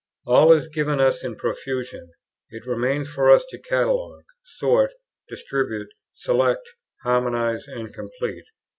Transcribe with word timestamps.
All 0.25 0.51
is 0.51 0.67
given 0.67 0.99
us 0.99 1.23
in 1.23 1.35
profusion; 1.35 2.09
it 2.49 2.65
remains 2.65 3.07
for 3.13 3.29
us 3.29 3.45
to 3.51 3.61
catalogue, 3.61 4.25
sort, 4.43 4.93
distribute, 5.29 5.89
select, 6.15 6.67
harmonize, 7.03 7.67
and 7.67 7.93
complete. 7.93 8.45